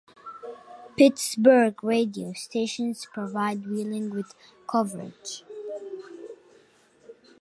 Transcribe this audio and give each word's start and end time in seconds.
Pittsburgh's 0.97 1.83
radio 1.83 2.33
stations 2.33 3.05
provide 3.13 3.67
Wheeling 3.67 4.09
with 4.09 4.33
coverage. 4.67 5.43